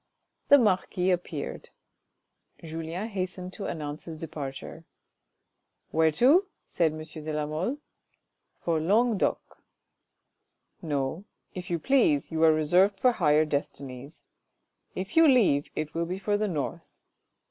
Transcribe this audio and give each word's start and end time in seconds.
The 0.49 0.57
marquis 0.57 1.11
appeared; 1.11 1.69
Julien 2.63 3.07
hastened 3.09 3.53
to 3.53 3.65
announce 3.67 4.05
his 4.05 4.17
departure. 4.17 4.77
11 5.91 5.91
Where 5.91 6.11
to?" 6.13 6.47
said 6.65 6.91
M. 6.93 7.03
de 7.03 7.31
la 7.31 7.45
Mole." 7.45 7.77
For 8.63 8.81
Languedoc."" 8.81 9.61
No, 10.95 11.25
if 11.53 11.69
you 11.69 11.77
please, 11.77 12.31
you 12.31 12.41
are 12.43 12.51
reserved 12.51 12.99
for 12.99 13.11
higher 13.11 13.45
destinies. 13.45 14.23
If 14.95 15.15
you 15.15 15.27
leave 15.27 15.67
it 15.75 15.93
will 15.93 16.07
be 16.07 16.17
for 16.17 16.35
the 16.35 16.47
North. 16.47 16.87